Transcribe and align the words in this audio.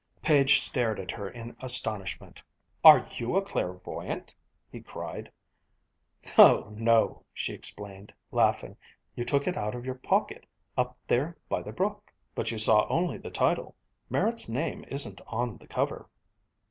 Page 0.23 0.63
stared 0.63 0.99
at 0.99 1.11
her 1.11 1.29
in 1.29 1.55
astonishment. 1.59 2.41
"Are 2.83 3.07
you 3.17 3.35
a 3.35 3.41
clairvoyant?" 3.43 4.33
he 4.67 4.81
cried. 4.81 5.31
"No, 6.35 6.73
no," 6.75 7.23
she 7.35 7.53
explained, 7.53 8.11
laughing. 8.31 8.77
"You 9.13 9.25
took 9.25 9.45
it 9.45 9.55
out 9.55 9.75
of 9.75 9.85
your 9.85 9.93
pocket 9.93 10.47
up 10.75 10.97
there 11.07 11.37
by 11.49 11.61
the 11.61 11.71
brook." 11.71 12.11
"But 12.33 12.49
you 12.49 12.57
saw 12.57 12.87
only 12.89 13.19
the 13.19 13.29
title. 13.29 13.75
Merritt's 14.09 14.49
name 14.49 14.85
isn't 14.87 15.21
on 15.27 15.57
the 15.57 15.67
cover." 15.67 16.09